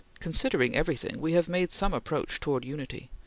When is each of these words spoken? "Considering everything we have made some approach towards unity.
"Considering 0.19 0.75
everything 0.75 1.21
we 1.21 1.33
have 1.33 1.47
made 1.47 1.71
some 1.71 1.93
approach 1.93 2.39
towards 2.39 2.65
unity. 2.65 3.11